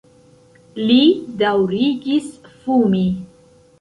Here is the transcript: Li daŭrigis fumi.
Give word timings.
Li 0.85 1.03
daŭrigis 1.41 2.33
fumi. 2.63 3.07